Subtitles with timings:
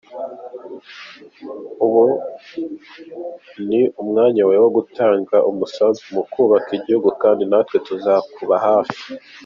[1.85, 2.03] Ubu
[3.67, 9.01] ni umwanya wawe wo gutanga umusanzu mu kubaka igihugu kandi natwe tuzakuba hafi.